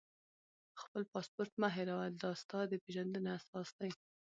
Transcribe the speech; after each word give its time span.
خپل 0.81 1.03
پاسپورټ 1.11 1.51
مه 1.61 1.69
هېروه، 1.75 2.05
دا 2.21 2.31
ستا 2.41 2.59
د 2.71 2.73
پېژندنې 2.83 3.29
اساس 3.39 3.69
دی. 3.77 3.91